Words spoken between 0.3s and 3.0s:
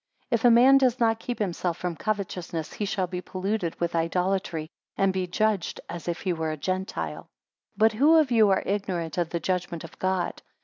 If a man does not keep himself from covetousness, he